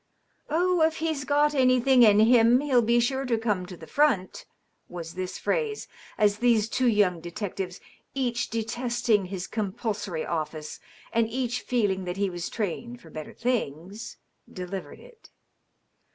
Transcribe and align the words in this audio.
Oh, 0.49 0.81
if 0.81 0.95
he's 0.97 1.25
got 1.25 1.53
anything 1.53 2.01
in 2.01 2.19
him 2.21 2.59
he'll 2.59 2.81
be 2.81 2.99
sure 2.99 3.23
to 3.23 3.37
come 3.37 3.67
to 3.67 3.77
the 3.77 3.85
front," 3.85 4.45
was 4.89 5.13
this 5.13 5.37
phrase, 5.37 5.87
as 6.17 6.39
these 6.39 6.67
two 6.67 6.87
young 6.87 7.19
detectives 7.21 7.79
(each 8.15 8.49
detesting 8.49 9.25
his 9.25 9.45
compulsory 9.45 10.25
office 10.25 10.79
and 11.13 11.29
each 11.29 11.61
feeling 11.61 12.05
that 12.05 12.17
he 12.17 12.31
was 12.31 12.49
trained 12.49 12.99
for 12.99 13.11
better 13.11 13.35
things) 13.35 14.17
delivered 14.51 14.99
it. 14.99 15.29